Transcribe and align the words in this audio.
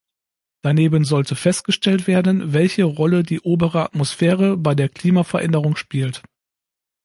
Daneben 0.63 1.05
sollte 1.05 1.35
festgestellt 1.35 2.07
werden, 2.07 2.53
welche 2.53 2.85
Rolle 2.85 3.21
die 3.21 3.39
obere 3.41 3.83
Atmosphäre 3.85 4.57
bei 4.57 4.73
der 4.73 4.89
Klimaveränderung 4.89 5.75
spielt. 5.75 6.23